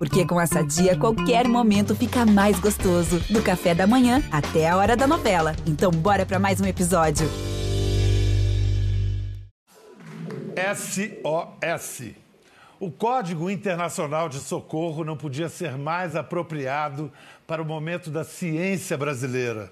[0.00, 3.20] Porque com essa dia, qualquer momento fica mais gostoso.
[3.28, 5.54] Do café da manhã até a hora da novela.
[5.66, 7.28] Então, bora para mais um episódio.
[10.74, 12.14] SOS.
[12.80, 17.12] O Código Internacional de Socorro não podia ser mais apropriado
[17.46, 19.70] para o momento da ciência brasileira.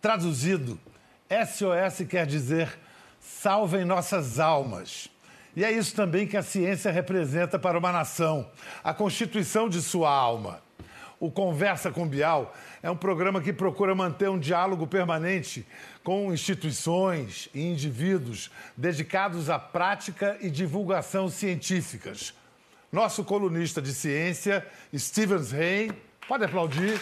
[0.00, 0.80] Traduzido,
[1.28, 2.70] SOS quer dizer
[3.20, 5.10] salvem nossas almas.
[5.58, 8.48] E é isso também que a ciência representa para uma nação,
[8.84, 10.62] a constituição de sua alma.
[11.18, 15.66] O Conversa com Bial é um programa que procura manter um diálogo permanente
[16.04, 22.32] com instituições e indivíduos dedicados à prática e divulgação científicas.
[22.92, 24.64] Nosso colunista de ciência,
[24.96, 25.90] Stevens Rey,
[26.28, 27.00] pode aplaudir.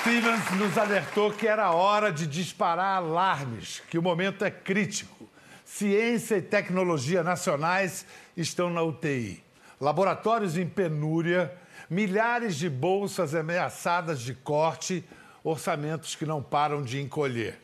[0.00, 5.28] Stevens nos alertou que era hora de disparar alarmes, que o momento é crítico.
[5.64, 8.06] Ciência e tecnologia nacionais
[8.36, 9.42] estão na UTI.
[9.80, 11.52] Laboratórios em penúria,
[11.90, 15.04] milhares de bolsas ameaçadas de corte,
[15.42, 17.58] orçamentos que não param de encolher.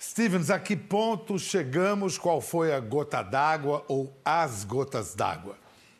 [0.00, 2.16] Stevens, a que ponto chegamos?
[2.16, 5.56] Qual foi a gota d'água ou as gotas d'água?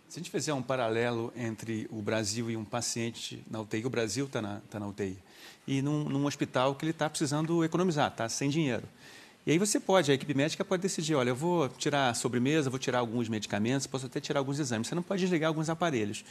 [0.08, 3.90] Se a gente fizer um paralelo entre o Brasil e um paciente na UTI, o
[3.90, 5.18] Brasil está na, tá na UTI,
[5.66, 8.84] e num, num hospital que ele está precisando economizar, está sem dinheiro.
[9.44, 12.70] E aí você pode, a equipe médica pode decidir, olha, eu vou tirar a sobremesa,
[12.70, 14.88] vou tirar alguns medicamentos, posso até tirar alguns exames.
[14.88, 16.24] Você não pode desligar alguns aparelhos.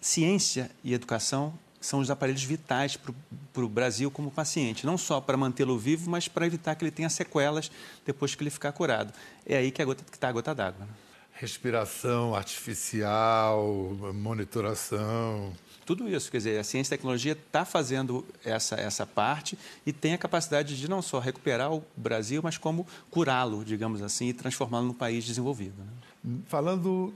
[0.00, 5.36] Ciência e educação são os aparelhos vitais para o Brasil como paciente, não só para
[5.36, 7.70] mantê-lo vivo, mas para evitar que ele tenha sequelas
[8.04, 9.12] depois que ele ficar curado.
[9.46, 10.86] É aí que está a gota d'água.
[10.86, 11.07] Né?
[11.40, 13.64] Respiração artificial,
[14.12, 15.52] monitoração.
[15.86, 20.14] Tudo isso, quer dizer, a ciência e tecnologia está fazendo essa, essa parte e tem
[20.14, 24.88] a capacidade de não só recuperar o Brasil, mas como curá-lo, digamos assim, e transformá-lo
[24.88, 25.76] num país desenvolvido.
[25.78, 26.40] Né?
[26.48, 27.14] Falando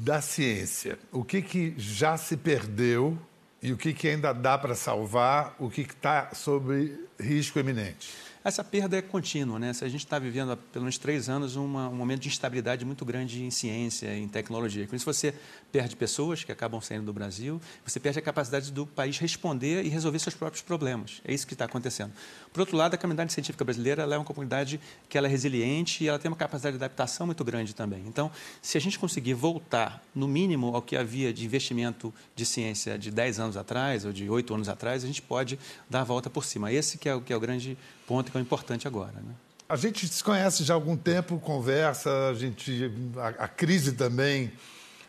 [0.00, 3.18] da ciência, o que, que já se perdeu
[3.60, 8.14] e o que, que ainda dá para salvar, o que está sob risco eminente?
[8.46, 9.72] Essa perda é contínua, né?
[9.72, 12.84] Se a gente está vivendo há pelo menos três anos uma, um momento de instabilidade
[12.84, 14.86] muito grande em ciência, em tecnologia.
[14.86, 15.34] Com isso, você
[15.72, 19.88] perde pessoas que acabam saindo do Brasil, você perde a capacidade do país responder e
[19.88, 21.20] resolver seus próprios problemas.
[21.24, 22.12] É isso que está acontecendo.
[22.52, 26.08] Por outro lado, a comunidade científica brasileira é uma comunidade que ela é resiliente e
[26.08, 28.04] ela tem uma capacidade de adaptação muito grande também.
[28.06, 28.30] Então,
[28.62, 33.10] se a gente conseguir voltar, no mínimo, ao que havia de investimento de ciência de
[33.10, 35.58] 10 anos atrás ou de 8 anos atrás, a gente pode
[35.90, 36.72] dar a volta por cima.
[36.72, 39.14] Esse que é o, que é o grande ponto que é importante agora.
[39.14, 39.34] Né?
[39.68, 44.52] A gente se conhece já há algum tempo, conversa, a, gente, a, a crise também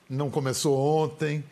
[0.09, 1.43] não começou ontem,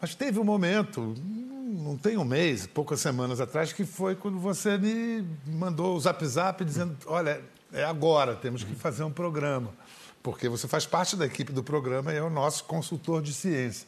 [0.00, 4.78] mas teve um momento, não tem um mês, poucas semanas atrás, que foi quando você
[4.78, 9.72] me mandou o zap zap dizendo, olha, é agora, temos que fazer um programa.
[10.22, 13.86] Porque você faz parte da equipe do programa e é o nosso consultor de ciência.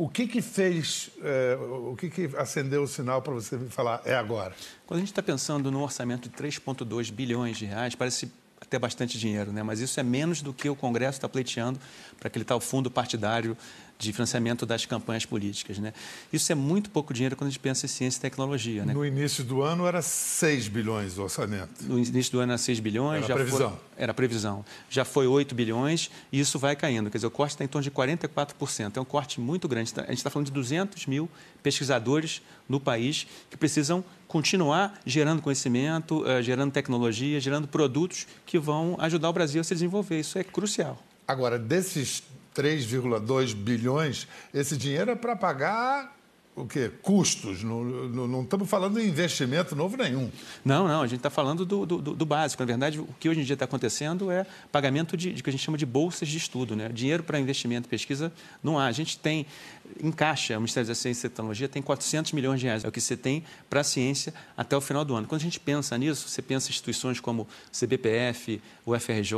[0.00, 4.14] O que que fez, é, o que que acendeu o sinal para você falar, é
[4.14, 4.54] agora?
[4.86, 9.18] Quando a gente está pensando num orçamento de 3,2 bilhões de reais, parece até bastante
[9.18, 9.62] dinheiro, né?
[9.62, 11.78] mas isso é menos do que o Congresso está pleiteando
[12.18, 13.54] para aquele tal fundo partidário
[14.00, 15.78] de financiamento das campanhas políticas.
[15.78, 15.92] Né?
[16.32, 18.84] Isso é muito pouco dinheiro quando a gente pensa em ciência e tecnologia.
[18.84, 18.94] Né?
[18.94, 21.84] No início do ano era 6 bilhões o orçamento.
[21.84, 23.18] No início do ano era 6 bilhões.
[23.18, 23.70] Era já previsão.
[23.70, 24.64] Foi, era previsão.
[24.88, 27.10] Já foi 8 bilhões e isso vai caindo.
[27.10, 28.96] Quer dizer, o corte está em torno de 44%.
[28.96, 29.92] É um corte muito grande.
[29.98, 31.28] A gente está falando de 200 mil
[31.62, 38.96] pesquisadores no país que precisam continuar gerando conhecimento, eh, gerando tecnologia, gerando produtos que vão
[38.98, 40.20] ajudar o Brasil a se desenvolver.
[40.20, 41.02] Isso é crucial.
[41.26, 42.22] Agora, desses
[42.54, 46.16] 3,2 bilhões, esse dinheiro é para pagar
[46.60, 46.90] o quê?
[47.02, 47.62] Custos.
[47.62, 50.30] Não, não, estamos falando em investimento novo nenhum.
[50.64, 51.02] Não, não.
[51.02, 52.62] A gente está falando do, do, do, básico.
[52.62, 55.52] Na verdade, o que hoje em dia está acontecendo é pagamento de, de que a
[55.52, 56.76] gente chama de bolsas de estudo.
[56.76, 56.88] Né?
[56.88, 58.86] Dinheiro para investimento e pesquisa não há.
[58.86, 59.46] A gente tem,
[60.02, 62.84] em caixa, o Ministério da Ciência e Tecnologia tem 400 milhões de reais.
[62.84, 65.26] É o que você tem para a ciência até o final do ano.
[65.26, 69.34] Quando a gente pensa nisso, você pensa em instituições como CBPF, o FRJ,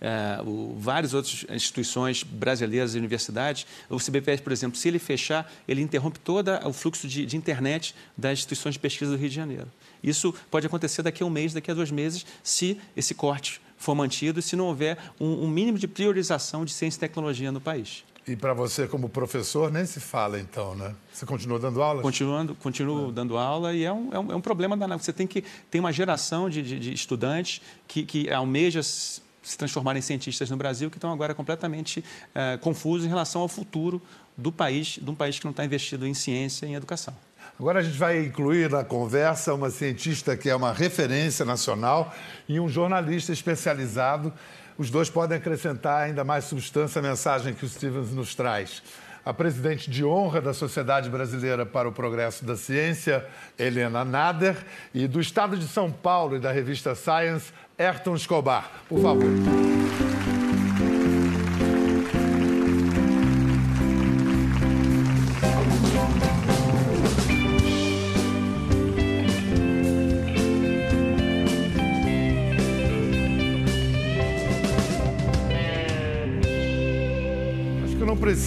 [0.00, 3.66] é, o, várias outras instituições brasileiras e universidades.
[3.88, 7.94] O CBPF, por exemplo, se ele fechar, ele interrompe todo o fluxo de, de internet
[8.16, 9.68] das instituições de pesquisa do Rio de Janeiro.
[10.02, 13.94] Isso pode acontecer daqui a um mês, daqui a dois meses, se esse corte for
[13.94, 17.60] mantido e se não houver um, um mínimo de priorização de ciência e tecnologia no
[17.60, 18.04] país.
[18.26, 20.94] E para você, como professor, nem se fala, então, né?
[21.12, 22.02] Você continua dando aula?
[22.02, 23.12] Continuando, continuo é.
[23.12, 25.02] dando aula e é um, é um, é um problema danado.
[25.02, 29.96] Você tem que ter uma geração de, de, de estudantes que, que almeja se transformar
[29.96, 34.00] em cientistas no Brasil que estão agora completamente é, confusos em relação ao futuro
[34.36, 37.14] do país, de um país que não está investido em ciência e em educação.
[37.58, 42.14] Agora a gente vai incluir na conversa uma cientista que é uma referência nacional
[42.48, 44.32] e um jornalista especializado
[44.76, 48.82] os dois podem acrescentar ainda mais substância à mensagem que o Stevens nos traz.
[49.24, 53.24] A presidente de honra da Sociedade Brasileira para o Progresso da Ciência,
[53.56, 54.56] Helena Nader,
[54.92, 58.68] e do Estado de São Paulo e da revista Science, Ayrton Escobar.
[58.88, 59.30] Por favor.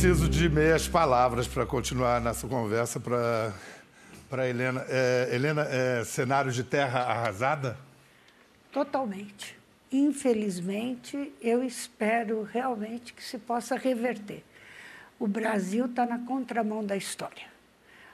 [0.05, 3.51] Preciso de meias palavras para continuar nessa conversa para
[4.29, 4.85] para Helena.
[4.87, 7.75] É, Helena, é cenário de terra arrasada?
[8.71, 9.57] Totalmente.
[9.91, 14.43] Infelizmente, eu espero realmente que se possa reverter.
[15.17, 17.47] O Brasil está na contramão da história.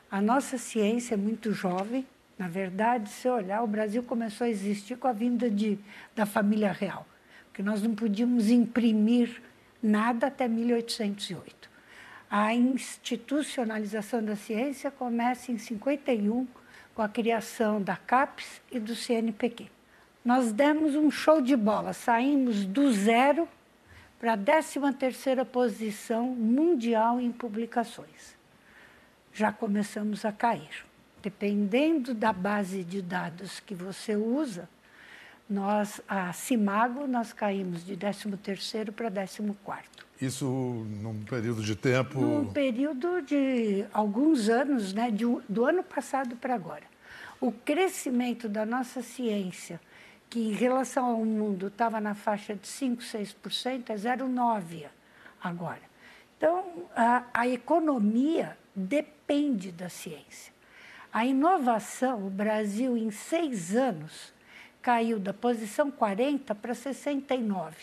[0.10, 2.08] A nossa ciência é muito jovem.
[2.40, 5.78] Na verdade, se olhar, o Brasil começou a existir com a vinda de,
[6.16, 7.06] da família real,
[7.48, 9.42] porque nós não podíamos imprimir
[9.84, 11.61] nada até 1808.
[12.34, 16.48] A institucionalização da ciência começa em 51
[16.96, 19.70] com a criação da CAPES e do CNPq.
[20.24, 23.50] Nós demos um show de bola, saímos do zero
[24.18, 28.38] para a 13ª posição mundial em publicações.
[29.34, 30.86] Já começamos a cair.
[31.22, 34.70] Dependendo da base de dados que você usa,
[35.52, 39.54] nós, a Cimago, nós caímos de 13º para 14º.
[40.22, 42.22] Isso num período de tempo?
[42.22, 46.84] Num período de alguns anos, né, de, do ano passado para agora.
[47.42, 49.82] O crescimento da nossa ciência,
[50.30, 54.86] que em relação ao mundo estava na faixa de 5, 6%, é 0,9%
[55.44, 55.82] agora.
[56.38, 56.64] Então,
[56.96, 60.54] a, a economia depende da ciência.
[61.12, 64.32] A inovação, o Brasil, em seis anos,
[64.82, 67.76] caiu da posição 40 para 69.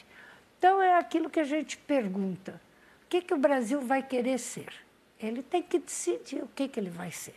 [0.58, 2.60] Então, é aquilo que a gente pergunta:
[3.04, 4.72] o que, que o Brasil vai querer ser?
[5.20, 7.34] Ele tem que decidir o que, que ele vai ser.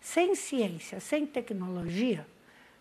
[0.00, 2.26] Sem ciência, sem tecnologia,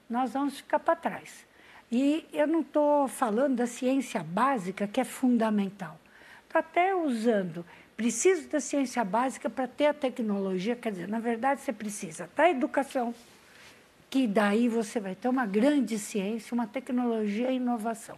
[0.09, 1.45] nós vamos ficar para trás.
[1.91, 5.99] E eu não estou falando da ciência básica, que é fundamental.
[6.45, 7.65] Estou até usando.
[7.95, 10.75] Preciso da ciência básica para ter a tecnologia.
[10.75, 13.13] Quer dizer, na verdade, você precisa da educação,
[14.09, 18.17] que daí você vai ter uma grande ciência, uma tecnologia e inovação.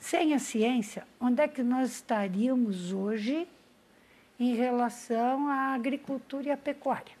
[0.00, 3.48] Sem a ciência, onde é que nós estaríamos hoje
[4.38, 7.18] em relação à agricultura e à pecuária?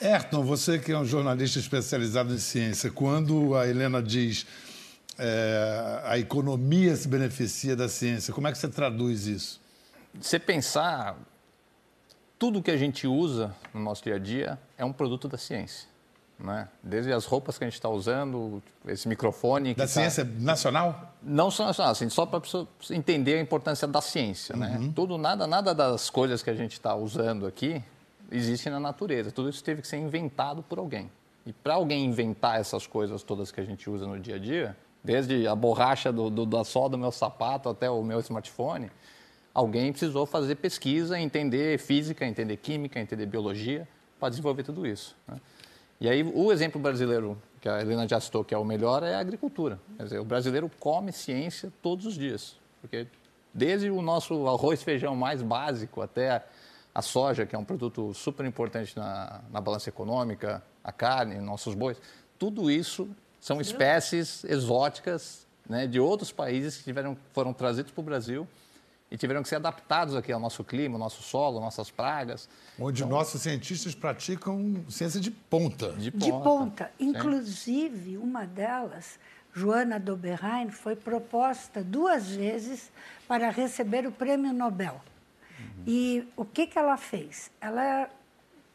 [0.00, 4.46] Ayrton, você que é um jornalista especializado em ciência, quando a Helena diz
[5.18, 9.60] é, a economia se beneficia da ciência, como é que você traduz isso?
[10.20, 11.16] Você pensar,
[12.38, 15.88] tudo que a gente usa no nosso dia a dia é um produto da ciência.
[16.42, 16.68] Né?
[16.82, 19.74] Desde as roupas que a gente está usando, esse microfone.
[19.74, 19.88] Da tá...
[19.88, 21.14] ciência nacional?
[21.22, 22.42] Não só nacional, assim, só para
[22.90, 24.56] entender a importância da ciência.
[24.56, 24.74] Né?
[24.74, 24.86] Uhum.
[24.86, 24.92] Né?
[24.94, 27.82] Tudo, nada, nada das coisas que a gente está usando aqui
[28.30, 29.30] existe na natureza.
[29.30, 31.08] Tudo isso teve que ser inventado por alguém.
[31.46, 34.76] E para alguém inventar essas coisas todas que a gente usa no dia a dia,
[35.02, 38.90] desde a borracha do, do, da solda do meu sapato até o meu smartphone,
[39.54, 43.86] alguém precisou fazer pesquisa, entender física, entender química, entender biologia
[44.18, 45.16] para desenvolver tudo isso.
[45.28, 45.36] Né?
[46.02, 49.14] E aí o exemplo brasileiro que a Helena já citou que é o melhor é
[49.14, 49.78] a agricultura.
[49.96, 53.06] Quer dizer, o brasileiro come ciência todos os dias, porque
[53.54, 56.44] desde o nosso arroz e feijão mais básico até
[56.92, 61.72] a soja, que é um produto super importante na, na balança econômica, a carne, nossos
[61.72, 61.96] bois,
[62.36, 68.04] tudo isso são espécies exóticas né, de outros países que tiveram, foram trazidos para o
[68.04, 68.48] Brasil
[69.12, 72.48] e tiveram que ser adaptados aqui ao nosso clima, ao nosso solo, nossas pragas.
[72.80, 75.92] Onde então, nossos cientistas praticam ciência de ponta.
[75.92, 76.24] De ponta.
[76.24, 76.90] De ponta.
[76.98, 79.18] Inclusive, uma delas,
[79.52, 82.90] Joana Doberheim, foi proposta duas vezes
[83.28, 84.98] para receber o prêmio Nobel.
[85.58, 85.82] Uhum.
[85.86, 87.50] E o que, que ela fez?
[87.60, 88.08] Ela,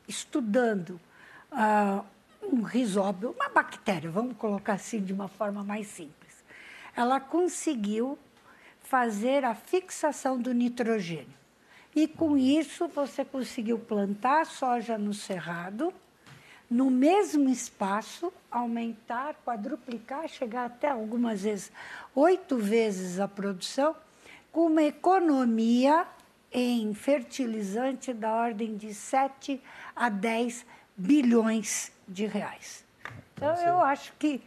[0.08, 1.01] estudando
[1.51, 2.06] uh,
[2.44, 6.46] um risóbio, uma bactéria, vamos colocar assim de uma forma mais simples,
[6.96, 8.20] ela conseguiu
[8.89, 11.36] fazer a fixação do nitrogênio.
[11.96, 15.94] E com isso você conseguiu plantar soja no cerrado,
[16.70, 21.72] no mesmo espaço, aumentar, quadruplicar, chegar até algumas vezes
[22.15, 23.96] oito vezes a produção,
[24.51, 26.06] com uma economia
[26.51, 29.62] em fertilizante da ordem de 7
[29.96, 30.65] a 10
[30.96, 32.86] bilhões de reais.
[33.36, 34.41] Então, eu acho que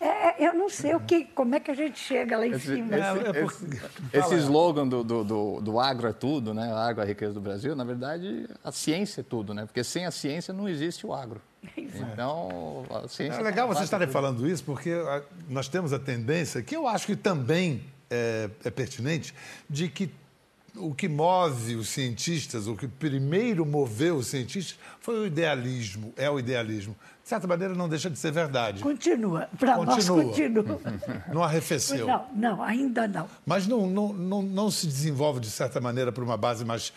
[0.00, 2.52] é, é, eu não sei o que, como é que a gente chega lá em
[2.52, 2.96] esse, cima.
[2.96, 3.66] Esse, é, esse,
[4.12, 6.72] esse slogan do, do, do, do, agro é tudo, né?
[6.72, 9.66] Agro é a riqueza do Brasil, na verdade, a ciência é tudo, né?
[9.66, 11.40] Porque sem a ciência não existe o agro.
[11.76, 13.38] Então, a ciência...
[13.38, 14.94] É legal vocês estarem falando isso, porque
[15.48, 19.34] nós temos a tendência, que eu acho que também é, é pertinente
[19.68, 20.10] de que
[20.80, 26.30] o que move os cientistas, o que primeiro moveu os cientistas, foi o idealismo, é
[26.30, 26.96] o idealismo.
[27.22, 28.82] De certa maneira, não deixa de ser verdade.
[28.82, 30.80] Continua, para nós continua.
[31.32, 32.06] Não arrefeceu.
[32.06, 33.28] Não, não, ainda não.
[33.46, 36.92] Mas não, não, não, não se desenvolve, de certa maneira, por uma base mais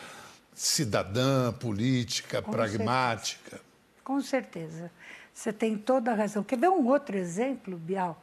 [0.54, 3.52] cidadã, política, Com pragmática.
[3.52, 3.64] Certeza.
[4.04, 4.92] Com certeza.
[5.34, 6.44] Você tem toda a razão.
[6.44, 8.22] Quer ver um outro exemplo, Bial?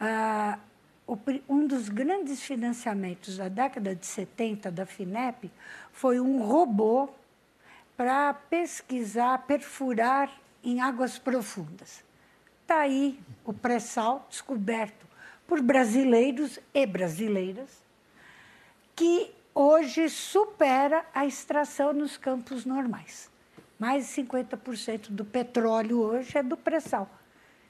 [0.00, 0.58] Ah,
[1.48, 5.50] um dos grandes financiamentos da década de 70 da FINEP
[5.90, 7.08] foi um robô
[7.96, 10.30] para pesquisar, perfurar
[10.62, 12.04] em águas profundas.
[12.62, 15.06] Está aí o pré-sal descoberto
[15.46, 17.82] por brasileiros e brasileiras,
[18.94, 23.30] que hoje supera a extração nos campos normais.
[23.78, 27.08] Mais de 50% do petróleo hoje é do pré-sal.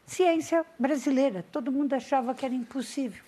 [0.04, 3.27] Ciência brasileira, todo mundo achava que era impossível.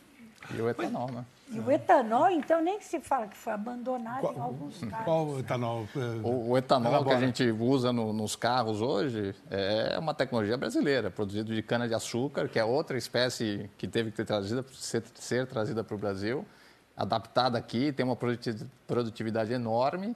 [0.57, 1.25] E o etanol, né?
[1.53, 5.05] E o etanol, então, nem se fala que foi abandonado qual, em alguns casos.
[5.05, 5.89] Qual etanol?
[6.23, 11.11] O, o etanol que a gente usa no, nos carros hoje é uma tecnologia brasileira,
[11.11, 15.83] produzido de cana-de-açúcar, que é outra espécie que teve que ter trazida, ser, ser trazida
[15.83, 16.47] para o Brasil,
[16.97, 18.17] adaptada aqui, tem uma
[18.87, 20.15] produtividade enorme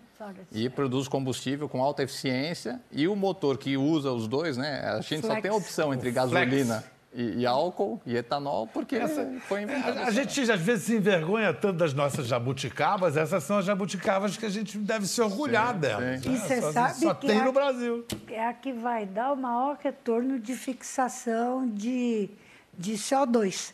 [0.52, 2.80] e produz combustível com alta eficiência.
[2.92, 4.80] E o motor que usa os dois, né?
[4.84, 5.26] A gente Flex.
[5.26, 6.80] só tem a opção entre gasolina...
[6.80, 9.98] Flex e, e, álcool e etanol, porque Essa, foi inventado.
[9.98, 14.36] A, a gente às vezes se envergonha tanto das nossas jabuticabas, essas são as jabuticabas
[14.36, 16.20] que a gente deve se orgulhar sim, delas.
[16.20, 16.34] Sim.
[16.34, 18.04] E você sabe só que tem é no Brasil.
[18.28, 22.28] É a que vai dar o maior retorno de fixação de,
[22.76, 23.72] de CO2.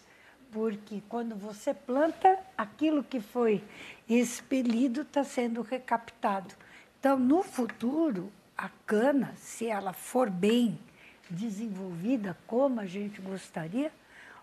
[0.52, 3.62] Porque quando você planta, aquilo que foi
[4.08, 6.54] expelido está sendo recaptado.
[6.98, 10.78] Então, no futuro, a cana, se ela for bem
[11.30, 13.92] desenvolvida como a gente gostaria,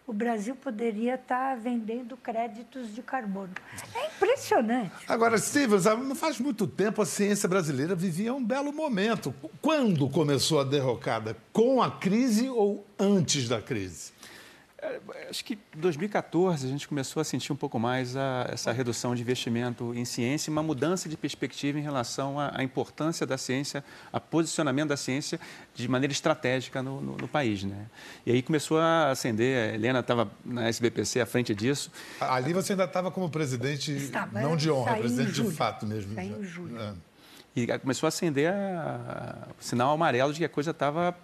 [0.08, 3.54] o Brasil poderia estar vendendo créditos de carbono.
[3.94, 4.94] É impressionante.
[5.06, 9.36] Agora, Stevens, não faz muito tempo a ciência brasileira vivia um belo momento.
[9.62, 11.36] Quando começou a derrocada?
[11.52, 14.14] Com a crise ou antes da crise?
[14.80, 18.72] É, acho que em 2014 a gente começou a sentir um pouco mais a, essa
[18.72, 23.40] redução de investimento em ciência, uma mudança de perspectiva em relação à, à importância da
[23.40, 25.40] ciência, a posicionamento da ciência
[25.74, 27.64] de maneira estratégica no, no, no, país.
[27.64, 27.88] Né?
[28.24, 31.92] E aí começou a acender, a Helena estava na SBPC à frente disso.
[32.22, 36.14] Ali você ainda estava como presidente, estava, não de honra, presidente de fato mesmo.
[36.14, 36.80] Saiu em julho.
[36.80, 36.94] É.
[37.56, 38.54] E começou a acender
[39.60, 41.18] o sinal amarelo de que a coisa estava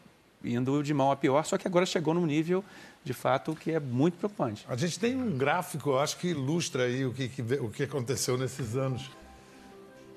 [0.43, 2.63] indo de mal a pior, só que agora chegou num nível
[3.03, 4.65] de fato, que é muito preocupante.
[4.67, 7.83] A gente tem um gráfico, eu acho que ilustra aí o que, que, o que
[7.83, 9.11] aconteceu nesses anos.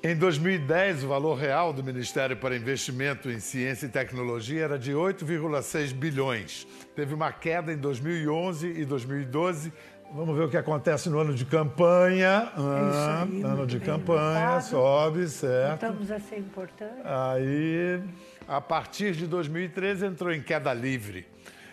[0.03, 4.93] Em 2010, o valor real do Ministério para Investimento em Ciência e Tecnologia era de
[4.93, 6.67] 8,6 bilhões.
[6.95, 9.73] Teve uma queda em 2011 e 2012.
[10.15, 12.53] Vamos ver o que acontece no ano de campanha.
[12.57, 15.75] Ah, aí, ano de campanha, sobe, certo.
[15.75, 17.05] Estamos a ser importantes.
[17.05, 18.01] Aí,
[18.47, 21.27] a partir de 2013, entrou em queda livre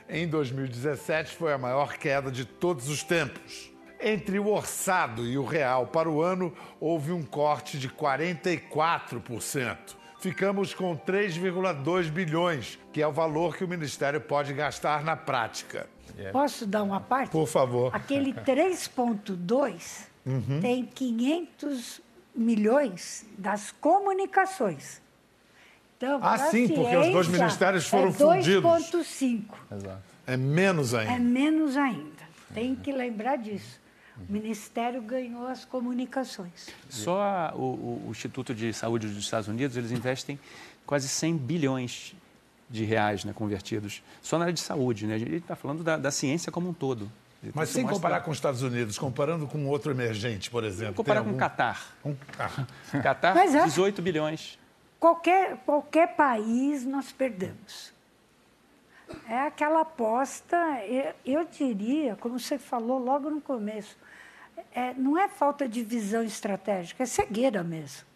[0.09, 3.71] em 2017 foi a maior queda de todos os tempos.
[3.99, 9.77] Entre o orçado e o real para o ano, houve um corte de 44%.
[10.19, 15.87] Ficamos com 3,2 bilhões, que é o valor que o Ministério pode gastar na prática.
[16.31, 17.31] Posso dar uma parte?
[17.31, 17.95] Por favor.
[17.95, 20.59] Aquele 3,2 uhum.
[20.61, 22.01] tem 500
[22.35, 25.02] milhões das comunicações.
[26.03, 28.91] Então, ah, sim, porque os dois ministérios foram é fundidos.
[28.91, 29.43] 2,5.
[30.27, 31.13] É menos ainda.
[31.13, 32.23] É menos ainda.
[32.53, 33.81] Tem que lembrar disso.
[34.29, 36.69] O Ministério ganhou as comunicações.
[36.89, 40.37] Só a, o, o, Instituto de Saúde dos Estados Unidos, eles investem
[40.85, 42.15] quase 100 bilhões
[42.69, 45.07] de reais né, convertidos só na área de saúde.
[45.07, 45.15] Né?
[45.15, 47.11] A gente está falando da, da, ciência como um todo.
[47.53, 50.93] Mas sem comparar com os Estados Unidos, comparando com outro emergente, por exemplo.
[50.95, 51.31] Comparar algum...
[51.31, 51.95] com o Catar.
[52.05, 52.15] Um...
[52.39, 52.99] Ah.
[53.01, 53.63] Catar, é.
[53.65, 54.57] 18 bilhões.
[55.03, 57.91] Qualquer, qualquer país nós perdemos.
[59.27, 60.55] É aquela aposta,
[60.85, 63.97] eu, eu diria, como você falou logo no começo,
[64.73, 68.07] é, não é falta de visão estratégica, é cegueira mesmo.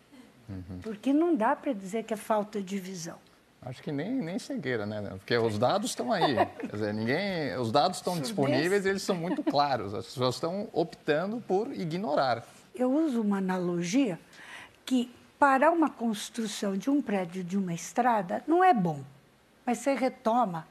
[0.47, 0.79] Uhum.
[0.81, 3.17] Porque não dá para dizer que é falta de visão.
[3.63, 5.09] Acho que nem, nem cegueira, né?
[5.17, 6.37] Porque os dados estão aí.
[6.57, 9.93] Quer dizer, ninguém, os dados estão disponíveis e eles são muito claros.
[9.93, 12.45] As pessoas estão optando por ignorar.
[12.73, 14.17] Eu uso uma analogia
[14.85, 19.03] que parar uma construção de um prédio, de uma estrada, não é bom.
[19.65, 20.67] Mas você retoma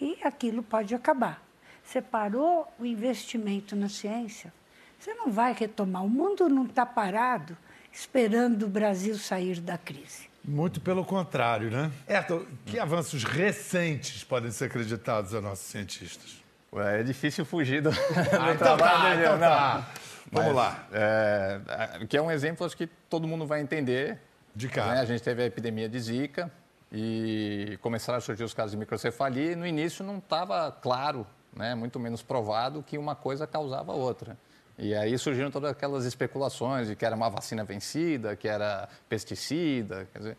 [0.00, 1.42] e aquilo pode acabar.
[1.82, 4.52] Você parou o investimento na ciência,
[4.98, 6.04] você não vai retomar.
[6.04, 7.56] O mundo não está parado
[7.92, 10.28] esperando o Brasil sair da crise.
[10.44, 11.90] Muito pelo contrário, né?
[12.08, 16.42] Ayrton, que avanços recentes podem ser acreditados a nossos cientistas?
[16.72, 17.92] Ué, é difícil fugir do, ah,
[18.46, 19.88] do então trabalho tá, então tá.
[20.30, 20.86] Vamos lá.
[20.92, 24.18] É, que é um exemplo, acho que todo mundo vai entender.
[24.54, 24.94] De cara.
[24.96, 25.00] Né?
[25.00, 26.50] A gente teve a epidemia de Zika
[26.92, 31.74] e começaram a surgir os casos de microcefalia e no início não estava claro, né?
[31.74, 34.36] muito menos provado, que uma coisa causava outra.
[34.76, 40.08] E aí surgiram todas aquelas especulações de que era uma vacina vencida, que era pesticida,
[40.12, 40.36] quer dizer...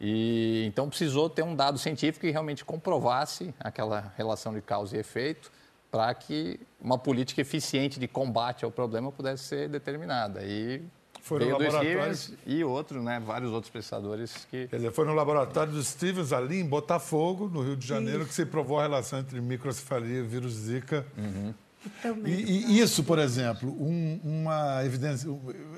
[0.00, 5.00] E então precisou ter um dado científico que realmente comprovasse aquela relação de causa e
[5.00, 5.50] efeito
[5.90, 10.42] para que uma política eficiente de combate ao problema pudesse ser determinada.
[10.44, 10.82] E
[11.20, 15.72] foi no laboratório e outros, né, vários outros pesquisadores que Quer dizer, foi no laboratório
[15.72, 18.28] do Stevens ali em Botafogo, no Rio de Janeiro, isso.
[18.28, 21.06] que se provou a relação entre microcefalia e vírus Zika.
[21.16, 21.54] Uhum.
[22.24, 25.30] E, e, isso, por exemplo, um, uma evidência,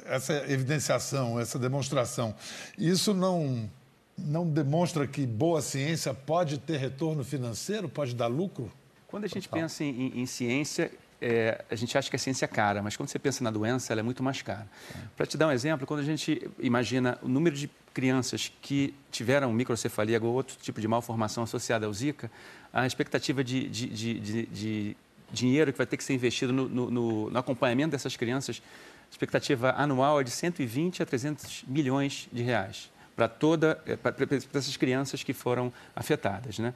[0.06, 2.34] essa evidenciação, essa demonstração,
[2.78, 3.68] isso não
[4.16, 8.70] não demonstra que boa ciência pode ter retorno financeiro, pode dar lucro?
[9.10, 9.62] Quando a gente Total.
[9.62, 10.90] pensa em, em ciência,
[11.20, 13.92] é, a gente acha que a ciência é cara, mas quando você pensa na doença,
[13.92, 14.68] ela é muito mais cara.
[14.94, 14.98] É.
[15.16, 19.52] Para te dar um exemplo, quando a gente imagina o número de crianças que tiveram
[19.52, 22.30] microcefalia ou outro tipo de malformação associada ao Zika,
[22.72, 24.96] a expectativa de, de, de, de
[25.32, 29.72] dinheiro que vai ter que ser investido no, no, no acompanhamento dessas crianças, a expectativa
[29.72, 34.14] anual é de 120 a 300 milhões de reais para toda eh, para
[34.54, 36.74] essas crianças que foram afetadas, né?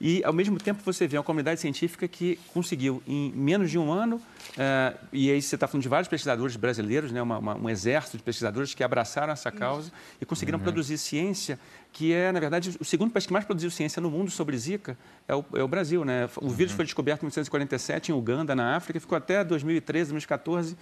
[0.00, 3.92] E ao mesmo tempo você vê uma comunidade científica que conseguiu em menos de um
[3.92, 7.22] ano uh, e aí você está falando de vários pesquisadores brasileiros, né?
[7.22, 10.16] Uma, uma, um exército de pesquisadores que abraçaram essa causa Isso.
[10.20, 10.64] e conseguiram uhum.
[10.64, 11.58] produzir ciência
[11.92, 14.96] que é na verdade o segundo país que mais produziu ciência no mundo sobre Zika
[15.28, 16.28] é o, é o Brasil, né?
[16.36, 16.76] O vírus uhum.
[16.76, 20.76] foi descoberto em 1947 em Uganda, na África, ficou até 2013, 2014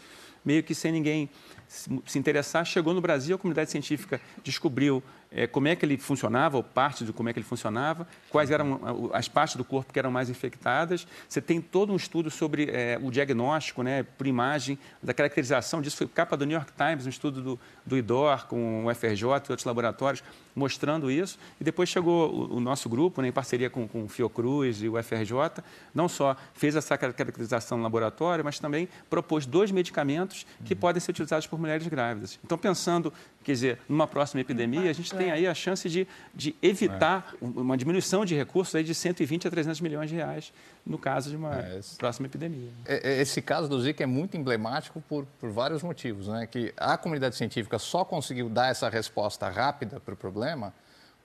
[0.45, 1.29] meio que sem ninguém
[1.71, 5.01] se interessar, chegou no Brasil, a comunidade científica descobriu
[5.31, 8.51] é, como é que ele funcionava, ou parte de como é que ele funcionava, quais
[8.51, 11.07] eram as partes do corpo que eram mais infectadas.
[11.29, 15.97] Você tem todo um estudo sobre é, o diagnóstico, né, por imagem, da caracterização disso.
[15.97, 19.27] Foi capa do New York Times, um estudo do, do IDOR com o FRJ e
[19.27, 20.25] outros laboratórios
[20.55, 21.39] mostrando isso.
[21.61, 24.89] E depois chegou o, o nosso grupo, né, em parceria com, com o Fiocruz e
[24.89, 25.63] o FRJ,
[25.95, 30.81] não só fez essa caracterização no laboratório, mas também propôs dois medicamentos que uhum.
[30.81, 32.39] podem ser utilizados por mulheres grávidas.
[32.45, 33.13] Então, pensando,
[33.45, 37.77] quer dizer, numa próxima epidemia, a gente tem aí a chance de, de evitar uma
[37.77, 40.53] diminuição de recursos aí de 120 a 300 milhões de reais
[40.85, 42.71] no caso de uma é, próxima epidemia.
[42.87, 46.47] É, é, esse caso do Zika é muito emblemático por, por vários motivos, né?
[46.47, 50.73] Que a comunidade científica só conseguiu dar essa resposta rápida para o problema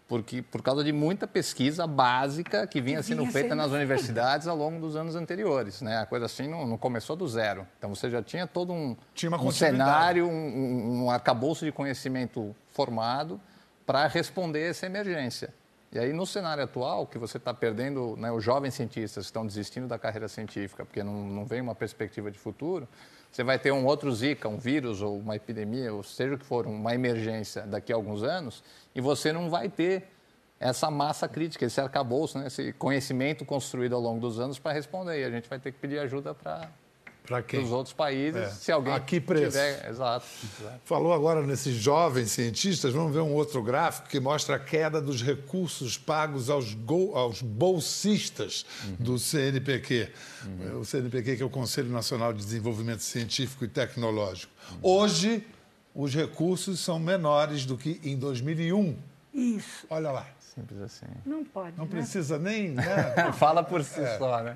[0.08, 4.80] porque, por causa de muita pesquisa básica que vinha sendo feita nas universidades ao longo
[4.80, 5.82] dos anos anteriores.
[5.82, 5.98] Né?
[5.98, 7.66] A coisa assim não, não começou do zero.
[7.78, 8.96] Então você já tinha todo um,
[9.42, 13.42] um cenário, um, um arcabouço de conhecimento formado
[13.86, 15.54] para responder essa emergência.
[15.92, 19.88] E aí, no cenário atual, que você está perdendo né, os jovens cientistas estão desistindo
[19.88, 22.88] da carreira científica porque não, não vem uma perspectiva de futuro,
[23.32, 26.46] você vai ter um outro Zika, um vírus ou uma epidemia, ou seja o que
[26.46, 30.08] for, uma emergência daqui a alguns anos, e você não vai ter
[30.60, 32.48] essa massa crítica, esse arcabouço, né?
[32.48, 35.20] esse conhecimento construído ao longo dos anos para responder.
[35.20, 36.70] E a gente vai ter que pedir ajuda para
[37.26, 37.64] para quem?
[37.64, 38.50] Os outros países, é.
[38.50, 39.58] se alguém Aqui preço.
[39.58, 39.90] tiver.
[39.90, 40.26] Exato,
[40.60, 40.80] exato.
[40.86, 45.22] Falou agora nesses jovens cientistas, vamos ver um outro gráfico que mostra a queda dos
[45.22, 48.96] recursos pagos aos, go, aos bolsistas uhum.
[49.00, 50.12] do CNPq.
[50.46, 50.80] Uhum.
[50.80, 54.52] O CNPq, que é o Conselho Nacional de Desenvolvimento Científico e Tecnológico.
[54.72, 54.78] Uhum.
[54.82, 55.46] Hoje,
[55.94, 58.96] os recursos são menores do que em 2001.
[59.34, 59.88] Isso.
[59.90, 60.28] Olha lá.
[60.40, 61.06] Simples assim.
[61.26, 61.78] Não pode.
[61.78, 61.92] Não né?
[61.92, 62.70] precisa nem.
[62.70, 62.84] Né?
[63.38, 64.18] Fala por si é.
[64.18, 64.56] só, né?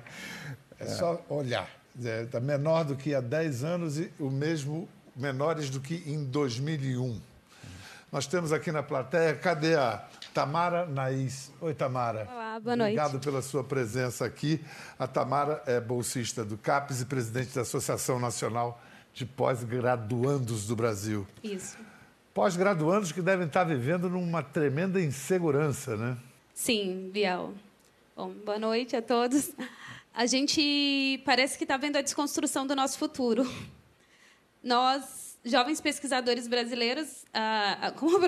[0.78, 4.88] É, é só olhar é, tá menor do que há 10 anos e o mesmo
[5.16, 7.20] menores do que em 2001.
[8.12, 11.52] Nós temos aqui na plateia, cadê a Tamara Naís?
[11.60, 12.28] Oi, Tamara.
[12.30, 12.98] Olá, boa noite.
[12.98, 14.60] Obrigado pela sua presença aqui.
[14.98, 18.82] A Tamara é bolsista do CAPES e presidente da Associação Nacional
[19.14, 21.26] de Pós-Graduandos do Brasil.
[21.42, 21.76] Isso.
[22.34, 26.16] Pós-graduandos que devem estar vivendo numa tremenda insegurança, né?
[26.54, 27.54] Sim, Biel.
[28.16, 29.52] Bom, boa noite a todos
[30.12, 33.50] a gente parece que está vendo a desconstrução do nosso futuro.
[34.62, 37.24] Nós, jovens pesquisadores brasileiros,
[37.96, 38.18] como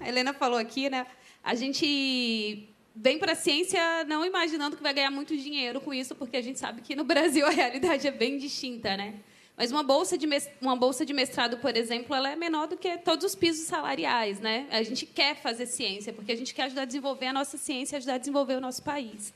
[0.00, 1.06] a Helena falou aqui, né,
[1.42, 6.14] a gente vem para a ciência não imaginando que vai ganhar muito dinheiro com isso,
[6.16, 9.20] porque a gente sabe que no Brasil a realidade é bem distinta, né?
[9.56, 10.28] Mas uma bolsa de
[10.60, 14.40] uma bolsa de mestrado, por exemplo, ela é menor do que todos os pisos salariais,
[14.40, 14.66] né?
[14.70, 17.98] A gente quer fazer ciência porque a gente quer ajudar a desenvolver a nossa ciência,
[17.98, 19.32] ajudar a desenvolver o nosso país.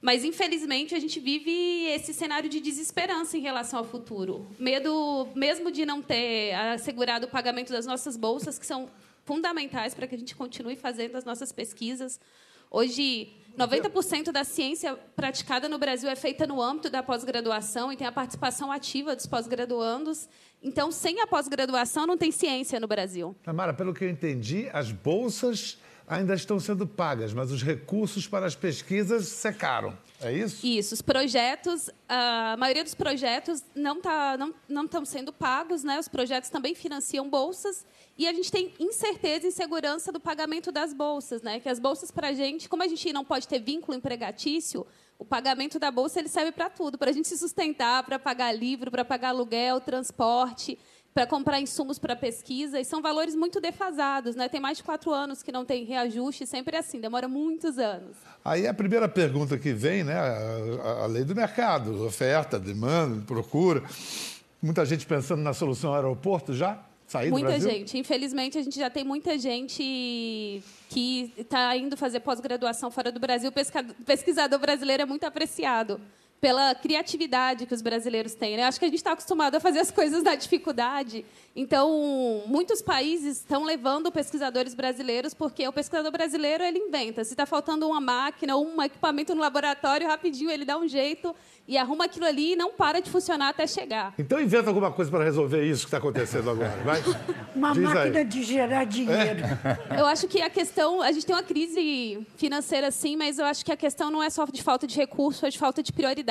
[0.00, 1.50] Mas, infelizmente, a gente vive
[1.86, 4.46] esse cenário de desesperança em relação ao futuro.
[4.58, 8.88] Medo, mesmo de não ter assegurado o pagamento das nossas bolsas, que são
[9.24, 12.20] fundamentais para que a gente continue fazendo as nossas pesquisas.
[12.70, 18.06] Hoje, 90% da ciência praticada no Brasil é feita no âmbito da pós-graduação e tem
[18.06, 20.28] a participação ativa dos pós-graduandos.
[20.62, 23.34] Então, sem a pós-graduação, não tem ciência no Brasil.
[23.42, 28.46] Tamara, pelo que eu entendi, as bolsas ainda estão sendo pagas, mas os recursos para
[28.46, 29.96] as pesquisas secaram.
[30.20, 30.66] É isso?
[30.66, 30.94] Isso.
[30.94, 35.98] Os projetos, a maioria dos projetos não tá, não, não estão sendo pagos, né?
[35.98, 40.92] Os projetos também financiam bolsas e a gente tem incerteza e insegurança do pagamento das
[40.92, 41.60] bolsas, né?
[41.60, 44.84] Que as bolsas para a gente, como a gente não pode ter vínculo empregatício,
[45.18, 48.52] o pagamento da bolsa ele serve para tudo, para a gente se sustentar, para pagar
[48.52, 50.78] livro, para pagar aluguel, transporte
[51.14, 54.36] para comprar insumos para pesquisa, e são valores muito defasados.
[54.36, 54.48] Né?
[54.48, 58.16] Tem mais de quatro anos que não tem reajuste, sempre é assim, demora muitos anos.
[58.44, 63.82] Aí a primeira pergunta que vem, né, a, a lei do mercado, oferta, demanda, procura.
[64.62, 66.84] Muita gente pensando na solução aeroporto já?
[67.06, 67.96] Sair muita gente.
[67.96, 73.50] Infelizmente, a gente já tem muita gente que está indo fazer pós-graduação fora do Brasil.
[73.50, 75.98] O pesquisador brasileiro é muito apreciado
[76.40, 78.56] pela criatividade que os brasileiros têm.
[78.56, 78.64] Né?
[78.64, 81.24] Acho que a gente está acostumado a fazer as coisas na dificuldade.
[81.54, 87.24] Então, muitos países estão levando pesquisadores brasileiros porque o pesquisador brasileiro ele inventa.
[87.24, 91.34] Se está faltando uma máquina ou um equipamento no laboratório, rapidinho ele dá um jeito
[91.66, 94.14] e arruma aquilo ali e não para de funcionar até chegar.
[94.18, 97.02] Então inventa alguma coisa para resolver isso que está acontecendo agora, vai?
[97.54, 98.24] Uma Diz máquina aí.
[98.24, 99.40] de gerar dinheiro.
[99.90, 100.00] É.
[100.00, 103.64] Eu acho que a questão, a gente tem uma crise financeira sim, mas eu acho
[103.64, 106.27] que a questão não é só de falta de recurso, é de falta de prioridade.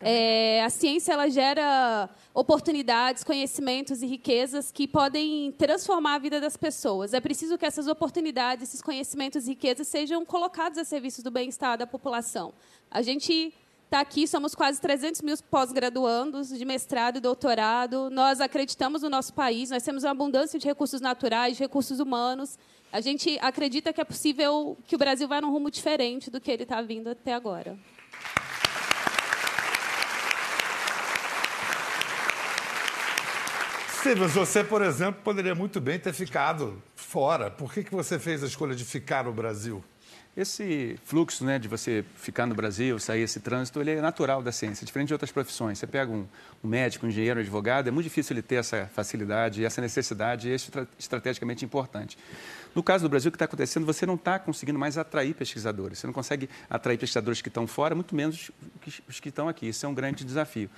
[0.00, 6.56] É, a ciência ela gera oportunidades, conhecimentos e riquezas que podem transformar a vida das
[6.56, 7.14] pessoas.
[7.14, 11.78] É preciso que essas oportunidades, esses conhecimentos e riquezas sejam colocados a serviço do bem-estar
[11.78, 12.52] da população.
[12.90, 18.10] A gente está aqui, somos quase 300 mil pós-graduandos de mestrado e doutorado.
[18.10, 22.58] Nós acreditamos no nosso país, nós temos uma abundância de recursos naturais, de recursos humanos.
[22.92, 26.50] A gente acredita que é possível que o Brasil vá num rumo diferente do que
[26.50, 27.78] ele está vindo até agora.
[34.04, 37.50] Stevens, você, por exemplo, poderia muito bem ter ficado fora.
[37.50, 39.82] Por que, que você fez a escolha de ficar no Brasil?
[40.36, 44.52] Esse fluxo né, de você ficar no Brasil, sair esse trânsito, ele é natural da
[44.52, 45.78] ciência, diferente de outras profissões.
[45.78, 46.26] Você pega um,
[46.62, 50.50] um médico, um engenheiro, um advogado, é muito difícil ele ter essa facilidade, essa necessidade,
[50.50, 50.56] e é
[50.98, 52.18] estrategicamente importante.
[52.74, 56.00] No caso do Brasil, o que está acontecendo, você não está conseguindo mais atrair pesquisadores.
[56.00, 58.50] Você não consegue atrair pesquisadores que estão fora, muito menos
[59.08, 59.68] os que estão aqui.
[59.68, 60.68] Isso é um grande desafio.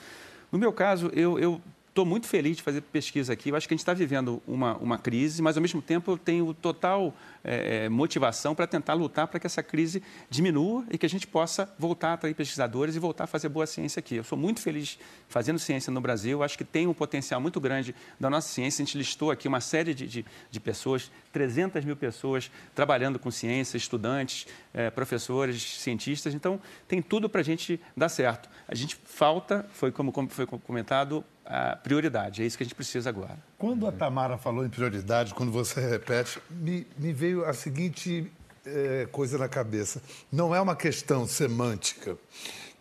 [0.53, 1.61] No meu caso, eu, eu
[1.97, 3.49] estou muito feliz de fazer pesquisa aqui.
[3.49, 6.19] Eu acho que a gente está vivendo uma, uma crise, mas ao mesmo tempo eu
[6.19, 11.07] tenho total é, é, motivação para tentar lutar para que essa crise diminua e que
[11.07, 14.17] a gente possa voltar a atrair pesquisadores e voltar a fazer boa ciência aqui.
[14.17, 17.95] Eu sou muito feliz fazendo ciência no Brasil, acho que tem um potencial muito grande
[18.21, 18.83] da nossa ciência.
[18.83, 23.31] A gente listou aqui uma série de, de, de pessoas, 300 mil pessoas trabalhando com
[23.31, 28.51] ciência, estudantes, é, professores, cientistas, então tem tudo para a gente dar certo.
[28.69, 32.43] A gente falta, foi como foi comentado, a prioridade.
[32.43, 33.39] É isso que a gente precisa agora.
[33.59, 38.31] Quando a Tamara falou em prioridade, quando você repete, me, me veio a seguinte
[38.67, 40.03] é, coisa na cabeça.
[40.31, 42.19] Não é uma questão semântica,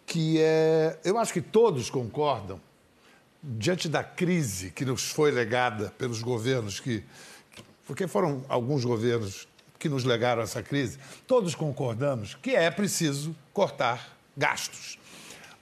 [0.06, 0.97] que é.
[1.04, 2.60] Eu acho que todos concordam,
[3.41, 7.04] diante da crise que nos foi legada pelos governos que.
[7.86, 9.47] Porque foram alguns governos
[9.78, 10.97] que nos legaram essa crise,
[11.28, 14.97] todos concordamos que é preciso cortar gastos.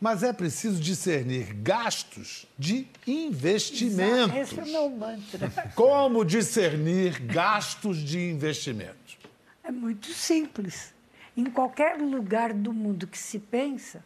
[0.03, 4.35] Mas é preciso discernir gastos de investimento.
[4.35, 5.49] Esse é o meu mantra.
[5.75, 9.17] Como discernir gastos de investimento?
[9.63, 10.93] É muito simples.
[11.37, 14.03] Em qualquer lugar do mundo que se pensa,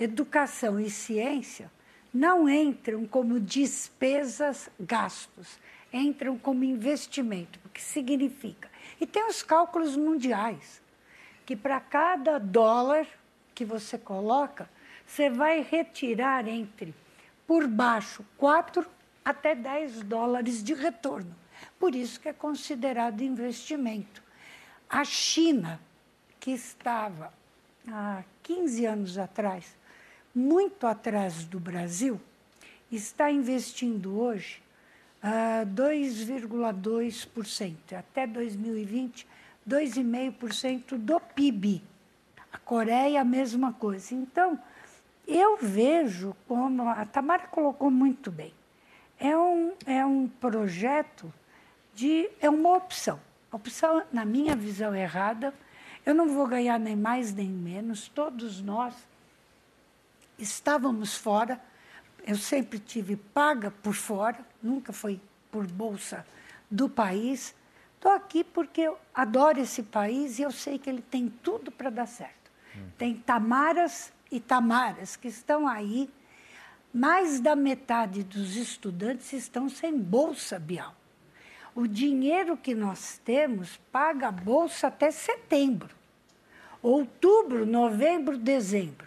[0.00, 1.70] educação e ciência
[2.12, 5.60] não entram como despesas, gastos,
[5.92, 8.68] entram como investimento, o que significa.
[9.00, 10.82] E tem os cálculos mundiais,
[11.46, 13.06] que para cada dólar
[13.54, 14.68] que você coloca,
[15.06, 16.92] você vai retirar entre,
[17.46, 18.84] por baixo, 4
[19.24, 21.34] até 10 dólares de retorno.
[21.78, 24.22] Por isso que é considerado investimento.
[24.90, 25.80] A China,
[26.40, 27.32] que estava
[27.88, 29.76] há 15 anos atrás,
[30.34, 32.20] muito atrás do Brasil,
[32.90, 34.60] está investindo hoje
[35.22, 39.24] uh, 2,2%, até 2020,
[39.68, 41.80] 2,5% do PIB.
[42.52, 44.14] A Coreia, a mesma coisa.
[44.14, 44.60] Então,
[45.26, 48.54] eu vejo como a Tamara colocou muito bem.
[49.18, 51.32] É um, é um projeto
[51.94, 52.28] de.
[52.40, 53.18] é uma opção.
[53.50, 55.52] A opção, na minha visão errada,
[56.04, 58.94] eu não vou ganhar nem mais nem menos, todos nós
[60.38, 61.60] estávamos fora.
[62.24, 66.26] Eu sempre tive paga por fora, nunca foi por bolsa
[66.70, 67.54] do país.
[67.94, 71.90] Estou aqui porque eu adoro esse país e eu sei que ele tem tudo para
[71.90, 72.34] dar certo.
[72.98, 76.10] Tem Tamaras e Tamaras que estão aí.
[76.92, 80.94] Mais da metade dos estudantes estão sem bolsa, Bial.
[81.74, 85.94] O dinheiro que nós temos paga a bolsa até setembro.
[86.82, 89.06] Outubro, novembro, dezembro.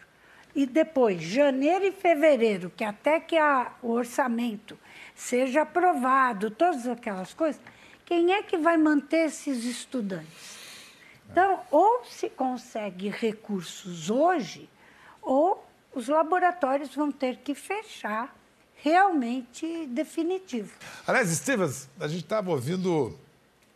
[0.54, 4.78] E depois, janeiro e fevereiro, que até que a, o orçamento
[5.16, 7.62] seja aprovado, todas aquelas coisas,
[8.06, 10.60] quem é que vai manter esses estudantes?
[11.32, 14.68] Então, ou se consegue recursos hoje,
[15.30, 15.64] ou
[15.94, 18.36] os laboratórios vão ter que fechar
[18.74, 20.74] realmente definitivo.
[21.06, 23.16] Aliás, Stevens, a gente estava ouvindo